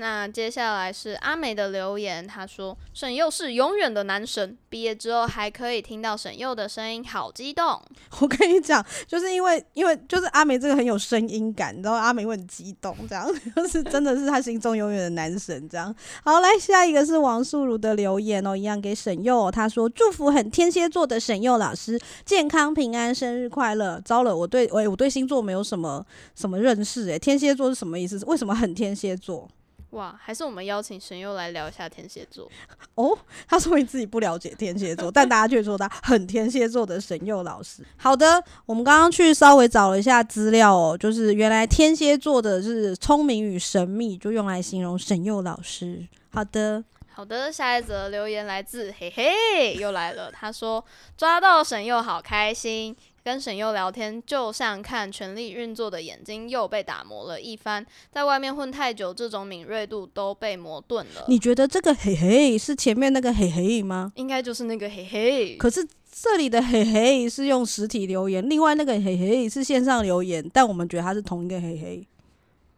[0.00, 7.82] 那接下来是阿美的留言，她说沈佑是永远的男神，毕业之后还可以听到沈佑的声音，好激动。
[8.20, 15.92] 我跟你讲，就是因为因为就是阿美这个很有声音感，你知道阿美会很激动，这样就是真的是他心中永远的男神，这样。
[16.22, 24.00] 好，来下一个是王素如的留言哦，一样给沈佑，他说祝福很天蝎座的沈佑老师健康平安，生日快乐。
[24.04, 26.06] 糟了，我对我我对星座没有什么
[26.36, 28.16] 什么认识诶，天蝎座是什么意思？
[28.26, 29.48] 为什么很天蝎座？
[29.90, 32.46] 哇，还是我们邀请神佑来聊一下天蝎座
[32.94, 33.18] 哦。
[33.48, 37.82] 他说你自己不了解天蝎座，但大家却说他很天蝎座的神佑老师。
[37.96, 46.06] 好的，我们刚刚去稍微找了一下资料哦，就是原来天蝎座的是聪明与神秘，就用来形容神佑老师。
[46.30, 50.30] 好的，好的，下一则留言来自嘿嘿，又来了。
[50.30, 50.84] 他说
[51.16, 52.94] 抓到神佑好开心。
[53.24, 57.84] 跟沈佑聊天，就像看权力运作的眼睛又被打磨了一番。
[58.10, 61.24] 在外面混太久，这种敏锐度都被磨钝了。
[61.28, 64.12] 你觉得这个嘿嘿是前面那个嘿嘿吗？
[64.16, 65.56] 应该就是那个嘿嘿。
[65.56, 72.06] 可是这里的嘿嘿是用实体留言，另外那个嘿嘿是线上留言，但我们觉得它是同一个嘿嘿，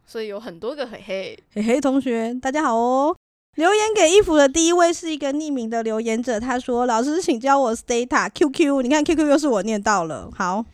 [0.05, 1.39] 所以有很多个嘿嘿。
[1.53, 3.15] 嘿嘿同学，大家好哦。
[3.55, 8.81] 留言给衣服的第一位是一个匿名的留言者，他说：“老师，请教我 Stata QQ。
[8.81, 10.29] 你看 QQ 又是我念到了。
[10.33, 10.65] 好，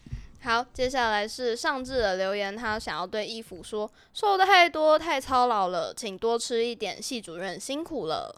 [0.44, 7.02] 好，接下来是上智的留言，他想要对衣服说：瘦的太多，太操劳了，请多吃一点。
[7.02, 8.36] 系主任辛苦了。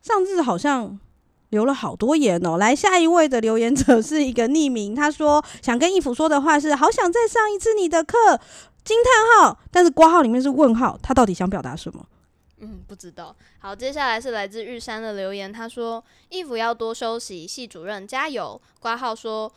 [0.00, 1.00] 上智好像
[1.48, 2.56] 留了好多言哦。
[2.56, 8.38] 来，下一位的留言者是一个匿名，他说想跟衣服说的话是：好想再上一次你的课，
[8.84, 9.58] 惊叹号！
[9.72, 12.06] 但是括号里面是问号，他到底想表达什么？”
[12.60, 13.34] 嗯，不知道。
[13.58, 19.50] 好，接下来是来自玉山的留言，他说：“衣服要多休息，系主任加油。”挂号说：“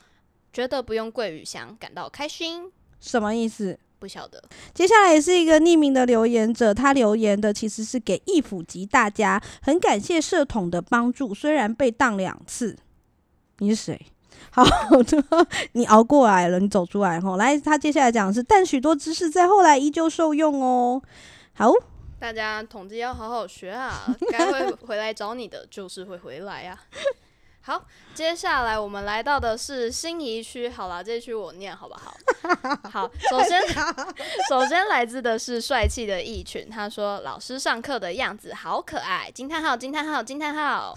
[0.52, 3.78] 觉得不用贵语箱，感到开心。”什么意思？
[3.98, 4.42] 不晓得。
[4.72, 12.76] 接下来也是一个匿名的留言者，他留言的其实是给义府及大家，很感谢社统的帮助，虽然被当两次。
[13.58, 14.06] 你是谁？
[14.50, 14.64] 好
[15.02, 21.02] 的，你熬过来了，你走出来后，来，他接下来讲的是，但许多知识在后来依旧受用哦。
[21.52, 21.70] 好。
[22.24, 24.02] 大家统计要好好学啊！
[24.32, 26.80] 该会回来找你的，就是会回来呀、啊。
[27.60, 30.70] 好，接下来我们来到的是心仪区。
[30.70, 32.16] 好了，这区我念好不好？
[32.90, 33.60] 好，首先，
[34.48, 36.70] 首先来自的是帅气的一群。
[36.70, 39.76] 他说：“老师上课的样子好可爱！”惊叹号！
[39.76, 40.22] 惊叹号！
[40.22, 40.96] 惊叹号！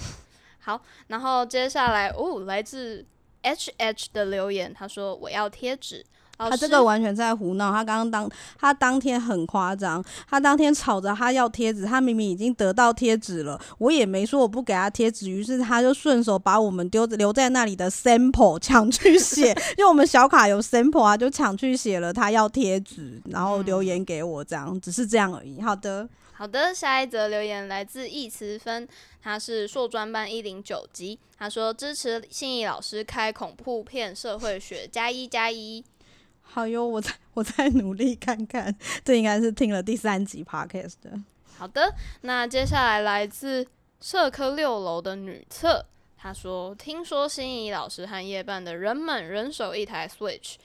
[0.59, 3.05] 好，然后接下来哦，来自
[3.41, 6.05] H H 的留言，他说：“我要贴纸。”
[6.37, 7.71] 他这个完全在胡闹。
[7.71, 25.61] 他刚刚当他当天很夸张，他当天吵着他要贴纸，他明明已经得到贴纸了，我也没说我不给他贴纸，于是他就顺手把我们丢留在那里的 sample 抢去写， 因为我们小卡有 sample 啊，就抢去写了他要贴纸，然后留言给我，这样只是这样而已。
[25.61, 28.87] 好的，好的，下一则留言来自易慈芬，
[29.21, 35.83] 他是硕专班一零九级，他说支持信义老师开恐怖片社会学加一加一。
[36.57, 38.75] 好哟， 我再我再努力看看。
[39.05, 41.11] 这应该是听了第三集 podcast 的。
[41.55, 43.63] 好的，那接下来来自
[44.01, 45.85] 社科六楼的女厕，
[46.17, 50.55] 她说：“听说心仪老师和夜半的人们人手一台 Switch。”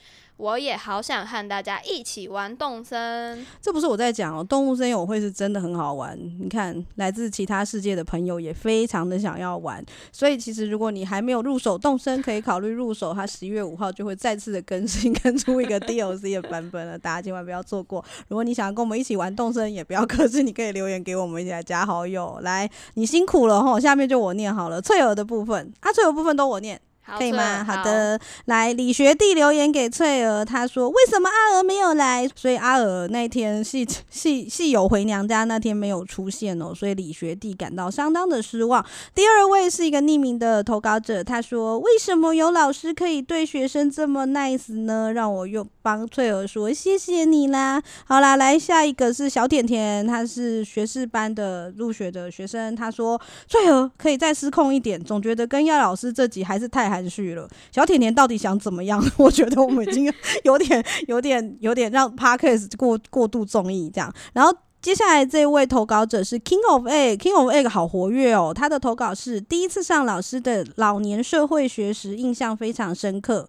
[0.43, 6.19] 我也好想和大家一起玩动森，这不是我在讲哦，动物森友会是真的很好玩。
[6.41, 13.15] 你看，来自其他世界的朋友也非常的想要玩，所以其实如果你还没有入手动森，可以考虑入手。
[13.15, 18.05] 它十一月五号就会再次的更新，跟出一个 DLC 的版本了，大家千万不要错过。
[18.27, 22.41] 如果你想要跟我们一起玩动森，也不要客气，你可以留言给我们一起来加好友。
[22.43, 24.83] 来，你辛苦了齁，下面就我念好了。
[24.83, 26.81] 翠儿的部分，啊，翠儿部分都我念。
[27.19, 27.65] 可以吗？
[27.65, 38.85] 好的，好，来李学弟留言给翠儿，他说：“为什么阿娥没有来？”所以阿娥那天系系系友回娘家那天没有出现哦，所以李学弟感到相当的失望。
[39.15, 47.83] 第二位是一个匿名的投稿者，他说：“为什么有老师可以对学生这么 nice 呢？”让我又帮翠儿说谢谢你啦。
[48.05, 59.03] 好啦，来下一个是小甜甜，他是学士班的入学的学生，他说：“翠儿可以再失控一点，总觉得跟耀老师这集还是太含蓄了，小甜甜到底想怎么样？
[59.19, 60.13] 我觉得我们已经
[60.45, 64.13] 有点、有点、有点让 Parkes 过过度综艺这样。
[64.33, 68.53] 然后接下来这位投稿者是 King of Egg，King of Egg 好活跃哦。
[68.55, 73.49] 他的投稿是第一次上老师的老年社会学时，印象非常深刻。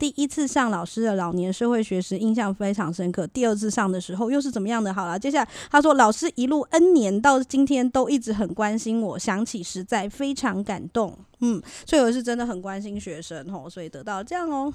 [0.00, 3.26] 第一次上老师的老年社会学时，印象非常深刻。
[3.26, 4.94] 第二次上的时候又是怎么样的？
[4.94, 11.18] 好了，接下来他说，老师一路 N 年到今天都一直很关心我，想起实在非常感动。
[11.40, 14.72] 嗯，所以我是真的很关心学生哦，所以得到这样哦。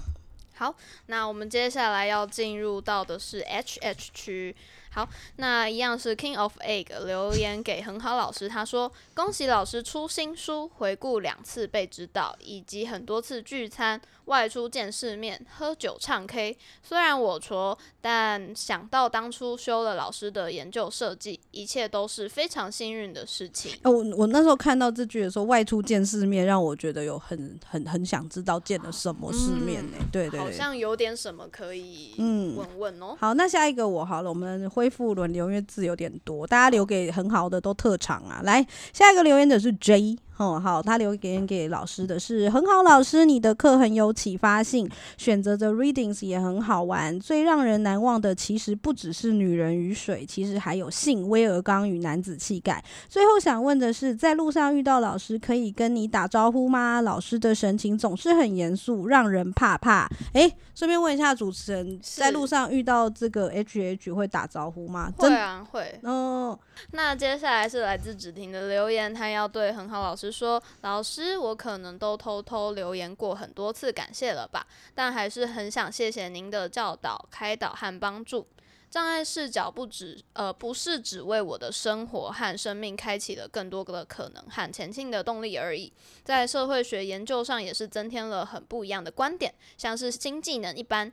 [0.54, 0.74] 好，
[1.08, 4.56] 那我们接下来要进入到的是 HH 区。
[4.92, 16.58] 好，那一样是 King of Egg 留言给很好老师，他说：“恭喜老师出新书，回顾两次被指导，以及很多次聚餐、外出见世面、喝酒唱 K。
[16.84, 29.98] 虽然我挫，但想到当初修了老师的研究设计，一切都是非常幸运的事情。”哦，我我那时候看到这句的时候，“外出见世面”让我觉得有很很很想知道见了什么世面呢？
[30.00, 33.16] 嗯、对，对对，好像有点什么可以嗯问问哦。
[33.20, 38.42] 好，那下一个我好了，我们恢复轮流，因为字有点多，大家留给很好的都特长啊。
[38.44, 40.18] 来，下一个留言者是 J。
[40.38, 47.18] 哦，好，他留言给老师的是很好，老师你的课很有启发性，选择的 readings 也很好玩。
[47.22, 52.84] 最让人难忘的其实不只是女人与水，其实还有性、威尔刚与男子气概。
[53.08, 57.00] 最后想问的是，在路上遇到老师可以跟你打招呼吗？
[57.00, 60.06] 老师的神情总是很严肃，让人怕怕。
[60.34, 65.10] 诶，顺便问一下主持人，在路上遇到这个 HH 会打招呼吗？
[65.18, 65.98] 会啊，会。
[66.04, 66.60] 哦，
[66.92, 70.25] 那接下来是来自芷婷的留言，他要对很好老师。
[70.32, 78.48] 说老师，我可能都偷偷留言过很多次感谢了吧，但还是很想谢谢您的教导、开导和帮助。
[78.90, 85.92] 障碍视角不止呃不是只为我的生活和生命开启了更多的可能和前进的动力而已，
[86.24, 91.12] 在社会学研究上也是增添了很不一样的观点，像是新技能一般。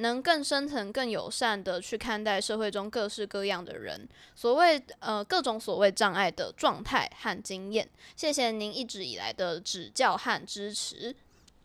[0.00, 7.88] 能更深层、更友善的去看待社会中各式各样的人，所谓呃各种所谓障碍的状态和经验。
[8.16, 11.14] 谢谢您一直以来的指教和支持。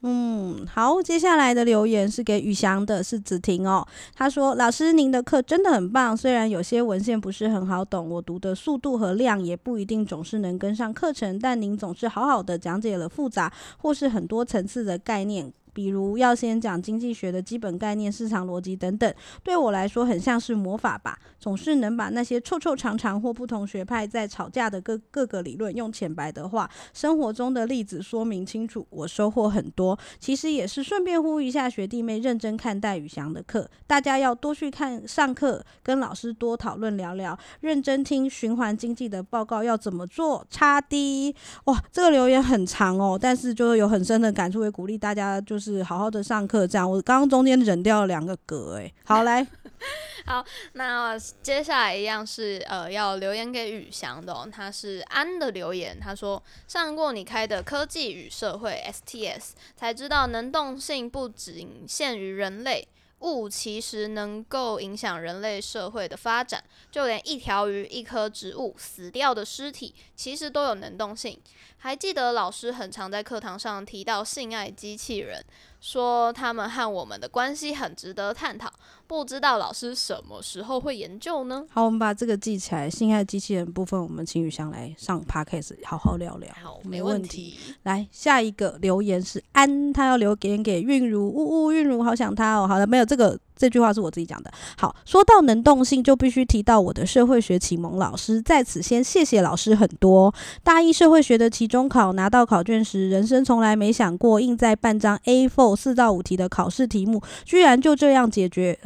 [0.01, 3.87] 嗯，好，接下来的留言是给宇翔的，是子婷哦。
[4.13, 19.13] 他说：“老师，您的课真的很棒，虽然有些文献不是很好懂，我读的速度和量也不一定总是能跟上课程，但您总是好好的讲解了复杂或是很多层次的概念。”比如要先讲经济学的基本概念、市场逻辑等等，
[19.43, 21.19] 对我来说很像是魔法吧。
[21.37, 29.99] 总是能把那些臭臭长长或不同学派在吵架的各各个理论，用浅白的话、生活中的例子说明清楚，我收获很多。
[30.17, 40.47] 其实也是顺便呼吁一下学弟妹认真看待宇翔的课，大家要多去看上课，跟老师多讨论聊聊，认真听循环经济的报告要怎么做。
[40.49, 45.64] 差低哇，这个留言很长哦，但是就是有很深的感触，也鼓励大家就是。
[45.65, 49.45] 是好好的上课，这样我刚刚中间忍掉了两个格，哎，好来，
[50.27, 62.87] 好，那接下来一样是呃要留言给宇翔的，哦，他是安的留言，他说上过你开的科技与社会 STS，才知道能动性不仅限于人类。
[63.19, 71.39] 物其实能够影响人类社会的发展，就连一条鱼、一棵植物死掉的尸体，其实都有能动性。
[71.77, 75.43] 还记得老师很常在课堂上提到性爱机器人。
[75.85, 78.73] 说他们和我们的关系很值得探讨，
[79.05, 81.63] 不知道老师什么时候会研究呢？
[81.69, 82.89] 好，我们把这个记起来。
[82.89, 86.51] 性爱机器人部分，我们请雨翔来上 podcast 好好聊聊。
[86.59, 87.59] 好，没问题。
[87.83, 92.67] 来，下一个留言是安，他要留言给韵如，呜呜，韵如好想他哦。
[92.67, 93.39] 好了，没有这个。
[93.55, 94.51] 这句话是我自己讲的。
[94.77, 100.33] 好，说到能动性，就必须提到我的社会学启蒙老师，在此先谢谢老师很多。
[100.63, 108.77] 大一社会学的期中考拿到考卷时，人生从来没想过，印在半张 A4 四到五题的考试题目，居然就这样解决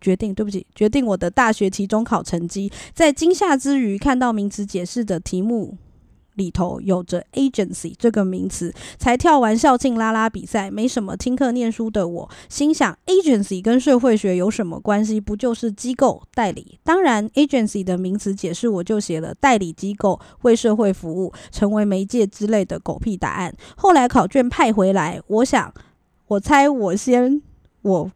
[0.00, 0.34] 决定。
[0.34, 2.70] 对不起，决定我的大学期中考成绩。
[2.94, 5.76] 在惊吓之余，看到名词解释的题目。
[6.36, 15.20] 里头有着 agency 这个名词，才跳完校庆拉拉比赛，没什么听课念书的我，心想 agency 跟社会学有什么关系？
[15.20, 16.78] 不就是机构代理？
[16.84, 23.54] 当然，agency 的名词解释我就写了代理机构为社会服务，成为媒介之类的狗屁答案。
[23.76, 25.74] 后来考卷派回来，我想，
[26.28, 27.42] 我猜我先
[27.82, 28.10] 我。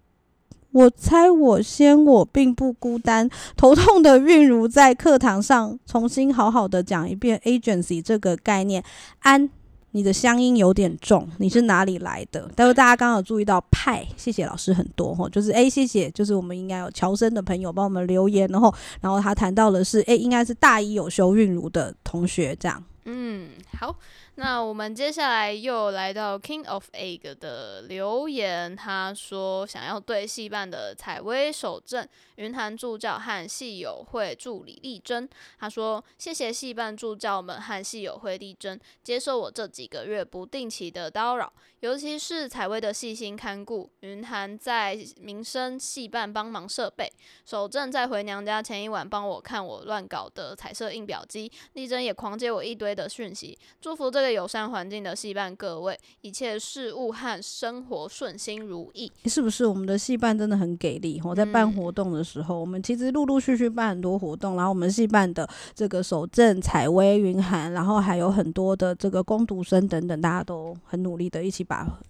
[0.72, 3.28] 我猜我先，我并不孤单。
[3.56, 8.82] 头痛的韵如在课堂上重新好好的讲一遍 agency 这个概念。
[9.20, 9.50] 安，
[9.90, 12.48] 你的乡音有点重，你是哪里来的？
[12.54, 22.82] 但是大家刚刚有注意到派，谢谢老师很多吼，就是诶、谢谢，就是我们应该有乔生的朋友帮我们留言，然后然后他谈到的是诶、应该是大一有修韵如的同学这样。
[23.06, 23.96] 嗯，好。
[24.40, 35.28] 那我们接下来又来到 King of Egg 的留言，他说想要对戏办的采薇守正、云坛助教和戏友会助理力争。
[35.58, 47.12] 他说谢谢戏办助教们和戏友会力争，接受我这几个月不定期的叨扰，尤其是采薇的细心看顾，云涵在民生戏办帮忙设备，
[47.44, 54.30] 守正在回娘家前一晚帮我看我乱搞的彩色印表机，丽珍也狂接我一堆的讯息，祝福这个。
[54.30, 59.10] 友善环境的戏办各位，一切事务和生活顺心如意。
[59.24, 61.20] 是不是我们的戏办真的很给力？
[61.24, 72.00] 我在办活动的时候，嗯、我们其实陆陆续续办很多活动，然后我们戏办的这个守正、采薇、云涵，然后还有很多的这个工读生等等，大家都很努力的一起把。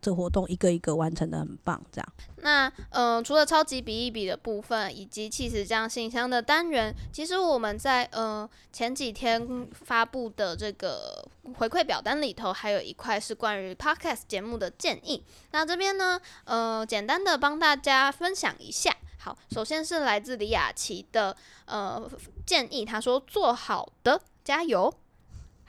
[0.00, 2.08] 这活动一个一个完成的很棒，这样。
[2.36, 15.24] 那呃，除了超级比一比的部分，以及起司酱信箱的单元，其实我们在呃前几天发布的这个回馈表单里头，还有一块是关于 Podcast 节目的建议。
[15.50, 18.96] 那这边呢，呃，简单的帮大家分享一下。
[19.18, 22.08] 好，首先是来自李雅琪的呃
[22.46, 24.94] 建议，他说：“做好的，加油。”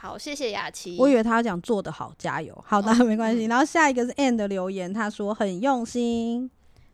[0.01, 0.95] 好，谢谢雅琪。
[0.97, 2.57] 我以为他要讲做得好，加油。
[2.65, 3.47] 好的， 没关系。
[3.47, 6.49] 嗯、然后下一个是 Ann 的留言，他说很用心。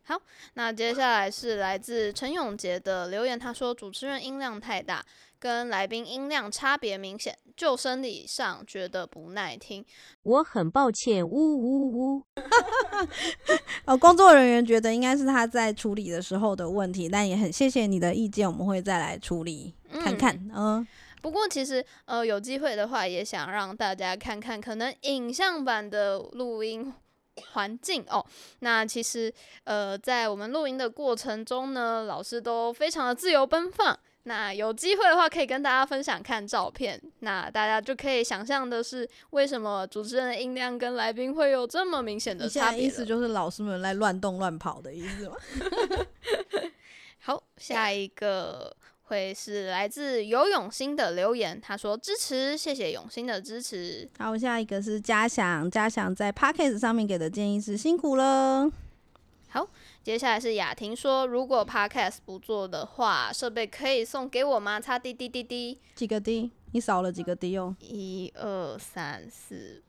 [0.06, 0.20] 好，
[0.56, 5.06] 那接下来是来自陈永杰的留言，他说主持人音量太大，
[5.38, 9.86] 跟来宾音量差别明显，就生理上觉得不耐听。
[10.24, 12.24] 我很抱歉，呜呜呜。
[13.86, 20.36] 哦，工作人员觉得应该是他在处理的时候的问题，但也很谢谢你的意见，我们会再来处理看看。
[20.52, 20.80] 嗯。
[20.80, 20.88] 嗯
[21.26, 26.94] 不过其实，呃，有机会的话，也想让大家看看可能影像版的录音
[27.54, 28.24] 环境哦。
[28.60, 33.98] 那其实，呃，在我们录音的过程中呢，老师都非常的自由奔放。
[34.26, 42.84] 那有机会的话，可以跟大家分享看照片，那大家就可以想象的是，为什么主持人的音量跟来宾会有这么明显的差别？
[42.84, 45.36] 意思就是老师们在乱动乱跑的意思吗？
[47.18, 48.78] 好，下一个。
[49.06, 54.10] 会是来自游泳星的留言，他说支持，谢谢永星的支持。
[54.18, 58.70] 好，下一个是嘉祥，嘉祥在 Podcast 上面给的建议是辛苦了。
[59.50, 59.66] 好，
[60.04, 64.82] 接下来是雅婷说，如果 Podcast 不做的话，设备可以送给我吗？
[64.82, 66.52] 擦滴滴滴滴，几个滴？
[66.74, 67.74] 你少了几个滴哦？
[67.80, 69.82] 一二三四。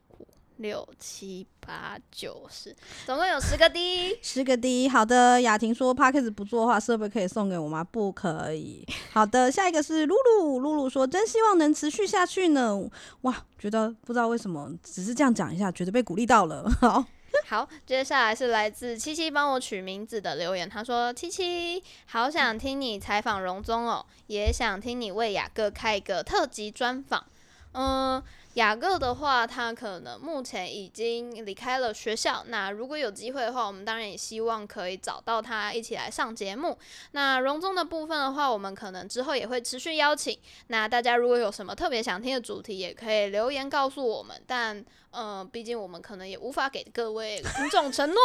[0.58, 4.88] 六七八九十，总共有十个 D， 十个 D。
[4.88, 7.84] 好的，雅婷说 Podcast 不做的话，设备可以送给我吗？
[7.84, 8.86] 不可以。
[9.12, 12.78] 好的，下一个是露露，露露说真希望能持续下去呢。
[13.22, 16.68] 哇，觉得不知道为什么，只是这样讲一下，觉得被鼓励到了。
[16.80, 17.04] 好，
[17.46, 27.26] 好，接下来是来自七七帮我取名字的留言，他说七七好想听你采访荣宗哦，也想听你为雅各开一个特辑专访。
[27.72, 28.22] 嗯。
[28.56, 32.42] 雅各的话，他可能目前已经离开了学校。
[32.48, 36.78] 那如果有机会的话，我们当然也希望可以找到他一起来上节目。
[37.10, 40.38] 那荣宗的部分的话，我们可能之后也会持续邀请。
[40.68, 44.42] 那大家如果有什么特别想听的主题，也可以留言告诉我们。
[44.46, 48.18] 但嗯，毕竟我们可能也无法给各位听众承诺，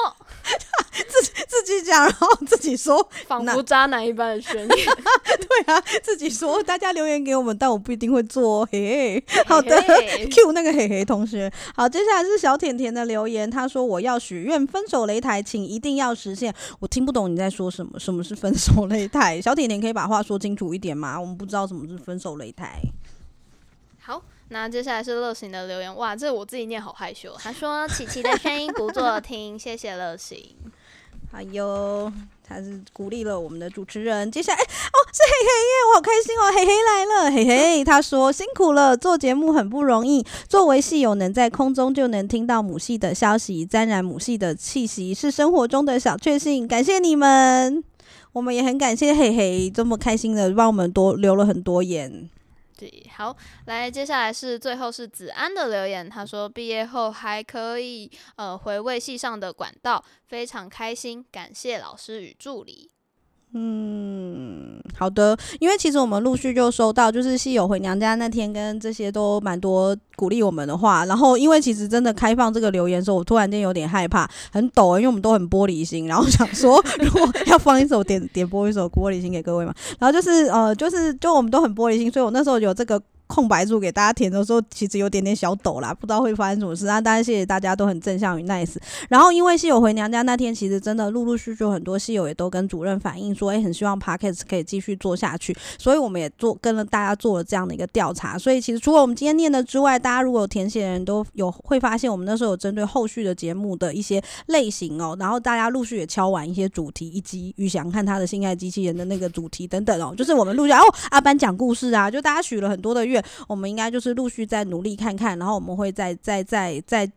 [1.74, 4.68] 己自己讲，然后自己说，仿佛渣男一般的宣言。
[4.70, 8.66] 对啊，自己说，大家留言给我们，但我不一定会做。
[8.72, 9.76] 嘿，嘿，好的
[10.30, 11.52] ，Q 那个嘿嘿同学。
[11.76, 16.54] 好，接下来是小甜甜的留言，他说我要许愿分手擂台，请一定要实现。
[16.80, 19.40] 我听不懂你在说什么，什么是分手擂台？
[19.42, 21.20] 小甜甜可以把话说清楚一点吗？
[21.20, 22.82] 我们不知道什么是分手擂台。
[24.00, 24.22] 好。
[24.54, 27.34] 那接下来是乐行的留言，哇，这我自己念好害羞。
[27.40, 30.38] 他说：“琪琪的声音不错听，谢谢乐行。”
[31.32, 32.12] 哎呦，
[32.46, 34.30] 他是鼓励了我们的主持人。
[34.30, 37.84] 接下来，哦，是嘿嘿耶，我好开心哦，嘿嘿来了，嘿嘿。
[37.86, 40.26] 他说：“辛苦了，做节目很不容易。
[40.50, 46.68] 作为戏友，能在空中就能听到母系的消息，沾染母系的气息，是生活中的小确幸。
[46.68, 47.82] 感谢你们，
[48.34, 52.30] 我们也很感谢嘿嘿这么开心的帮我们多留了很多言。”
[53.16, 62.91] 好，来，接下来是最后是子安的留言，他说毕业后还可以呃回味系上的管道，非常开心，感谢老师与助理。
[63.54, 83.02] 嗯，好的，因为其实我们陆续就收到，就是戏友回娘家那天跟这些都蛮多鼓励我们的话，然后因为其实真的开放这个留言说，我突然间有点害怕，很抖，因为我们都很玻璃心，然后想说如果要放一首点点播一首玻璃心给各位嘛，然后就是呃就是就我们都很玻璃心，所以我那时候有这个。
[83.32, 86.84] 空白处给大家填的时候，其实有点点小抖啦，不知道会发生什么事。
[86.86, 88.76] 那当然谢谢大家都很正向与 nice。
[89.08, 98.38] 然后因为戏友回娘家那天，其实真的陆陆续续很多戏友也都跟主任反映说，哎，很希望 Podcast 可以继续做下去，所以我们也做跟了大家做了这样的一个调查。
[98.38, 117.06] 所以其实除了我们今天念的之外，大家如果有填写的人都有会发现，我们那时候有针对后续的节目的一些类型哦，然后大家陆续也敲完一些主题，以及宇翔看他的性爱机器人的那个主题等等哦，就是我们陆续哦，阿班讲故事啊，就大家许了很多的愿，我们应该就是陆续再努力看看，然后我们会再再再再。
[117.06, 117.12] 再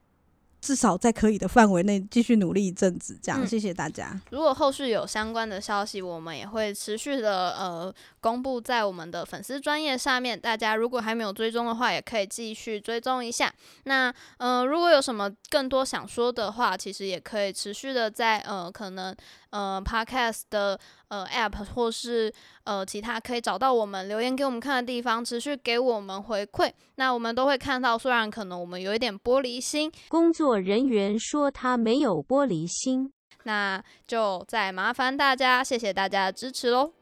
[0.64, 4.18] 至少在可以的范围内继续努力一阵子，这样、嗯、谢谢大家。
[4.30, 10.40] 如果后续有相关的消息，我们也会持续的呃公布在我们的粉丝专业上面。
[10.40, 13.52] 大家如果还没有追踪的话，也可以继续追踪一下。
[13.82, 19.14] 那呃如果有什么更多想说的话，其实也可以持续的在呃可能
[19.54, 20.76] 呃 Podcast 的
[21.06, 22.32] 呃 App 或是
[22.64, 26.72] 呃其他可以找到我们留言给我们看的地方，持续给我们回馈。
[26.96, 33.12] 那我们都会看到，虽然可能我们有一点玻璃心，工作人员说他没有玻璃心，
[33.44, 36.92] 那就再麻烦大家，谢谢大家的支持喽。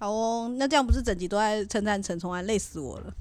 [0.00, 3.12] 好哦，那这样不是整集都在称赞陈崇安，累死我了。